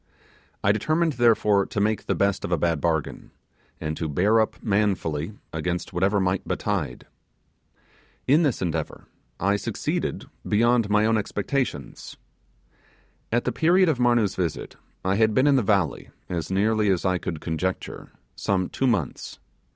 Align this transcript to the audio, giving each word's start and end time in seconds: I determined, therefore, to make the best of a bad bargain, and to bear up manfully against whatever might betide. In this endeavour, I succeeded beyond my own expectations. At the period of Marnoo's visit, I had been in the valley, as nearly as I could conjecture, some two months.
I 0.63 0.71
determined, 0.71 1.13
therefore, 1.13 1.67
to 1.67 1.79
make 1.79 2.07
the 2.07 2.15
best 2.15 2.43
of 2.43 2.51
a 2.51 2.57
bad 2.57 2.81
bargain, 2.81 3.29
and 3.79 3.95
to 3.97 4.09
bear 4.09 4.39
up 4.41 4.55
manfully 4.63 5.33
against 5.53 5.93
whatever 5.93 6.19
might 6.19 6.47
betide. 6.47 7.05
In 8.25 8.41
this 8.41 8.63
endeavour, 8.63 9.05
I 9.39 9.57
succeeded 9.57 10.25
beyond 10.43 10.89
my 10.89 11.05
own 11.05 11.19
expectations. 11.19 12.17
At 13.31 13.43
the 13.43 13.51
period 13.51 13.89
of 13.89 13.99
Marnoo's 13.99 14.33
visit, 14.33 14.75
I 15.05 15.17
had 15.17 15.35
been 15.35 15.45
in 15.45 15.55
the 15.55 15.61
valley, 15.61 16.09
as 16.27 16.49
nearly 16.49 16.89
as 16.89 17.05
I 17.05 17.19
could 17.19 17.39
conjecture, 17.39 18.11
some 18.35 18.69
two 18.69 18.87
months. 18.87 19.37